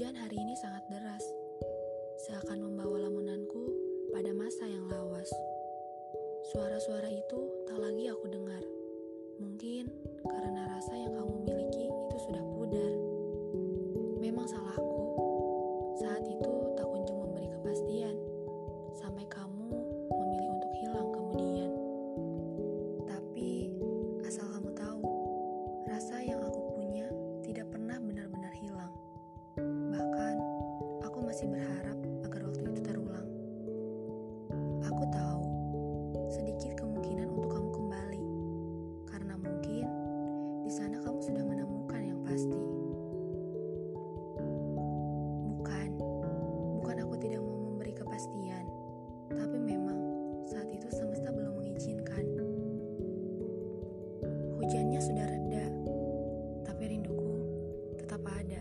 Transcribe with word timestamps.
Hujan 0.00 0.16
hari 0.16 0.32
ini 0.40 0.56
sangat 0.56 0.80
deras, 0.88 1.20
seakan 2.24 2.64
membawa 2.64 3.04
lamunanku 3.04 3.68
pada 4.16 4.32
masa 4.32 4.64
yang 4.64 4.88
lawas. 4.88 5.28
Suara-suara 6.48 7.04
itu 7.12 7.68
tak 7.68 7.76
lagi 7.76 8.08
aku 8.08 8.32
dengar. 8.32 8.64
Mungkin 9.44 9.92
karena 10.24 10.72
rasa 10.72 10.96
yang 10.96 11.20
kamu 11.20 11.44
miliki 11.44 11.92
itu 11.92 12.16
sudah 12.16 12.40
pudar. 12.48 12.92
Memang 14.24 14.48
salahku. 14.48 14.89
masih 31.40 31.56
berharap 31.56 31.96
agar 32.28 32.40
waktu 32.52 32.68
itu 32.68 32.80
terulang. 32.84 33.28
Aku 34.84 35.08
tahu 35.08 35.40
sedikit 36.28 36.76
kemungkinan 36.76 37.32
untuk 37.32 37.56
kamu 37.56 37.70
kembali, 37.80 38.24
karena 39.08 39.34
mungkin 39.40 39.88
di 40.60 40.68
sana 40.68 41.00
kamu 41.00 41.16
sudah 41.24 41.40
menemukan 41.40 42.02
yang 42.04 42.20
pasti. 42.28 42.60
Bukan, 45.48 45.88
bukan 46.84 46.96
aku 47.08 47.14
tidak 47.16 47.40
mau 47.40 47.72
memberi 47.72 47.96
kepastian, 47.96 48.68
tapi 49.32 49.56
memang 49.64 49.96
saat 50.44 50.68
itu 50.68 50.92
semesta 50.92 51.32
belum 51.32 51.56
mengizinkan. 51.56 52.36
Hujannya 54.60 55.00
sudah 55.00 55.24
reda, 55.24 55.66
tapi 56.68 57.00
rinduku 57.00 57.32
tetap 57.96 58.20
ada. 58.28 58.59